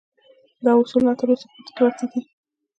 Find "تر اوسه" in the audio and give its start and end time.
1.19-1.47